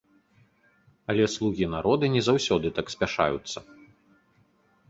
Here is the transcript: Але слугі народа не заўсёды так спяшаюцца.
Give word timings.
Але 1.13 1.27
слугі 1.33 1.65
народа 1.75 2.05
не 2.15 2.21
заўсёды 2.31 2.67
так 2.79 2.87
спяшаюцца. 2.95 3.59